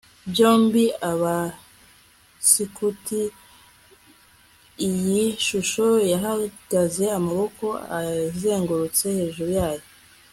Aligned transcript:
byombi 0.31 0.83
abaskuti. 1.11 3.21
iyi 4.89 5.21
shusho 5.47 5.85
yahagaze 6.11 7.05
amaboko 7.19 7.65
azengurutse 7.99 9.03
hejuru 9.17 9.51
yayo 9.59 9.85